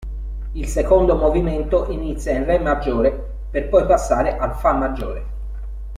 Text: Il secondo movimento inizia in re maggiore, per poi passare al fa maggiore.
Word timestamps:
Il 0.53 0.65
secondo 0.65 1.13
movimento 1.15 1.85
inizia 1.91 2.31
in 2.31 2.43
re 2.45 2.57
maggiore, 2.57 3.11
per 3.51 3.69
poi 3.69 3.85
passare 3.85 4.35
al 4.35 4.55
fa 4.55 4.73
maggiore. 4.73 5.25